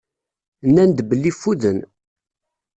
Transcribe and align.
Nnan-d 0.67 0.99
belli 1.09 1.31
ffuden. 1.35 1.79